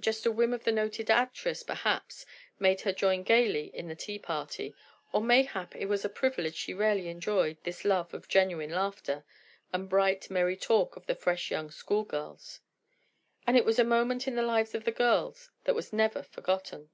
[0.00, 2.24] Just a whim of the noted actress perhaps,
[2.58, 4.74] made her join gaily in the tea party,
[5.12, 9.26] or mayhap, it was a privilege she rarely enjoyed, this love of genuine laughter,
[9.74, 12.60] and bright, merry talk of the fresh young school girls.
[13.46, 16.88] And it was a moment in the lives of the girls that was never forgotten.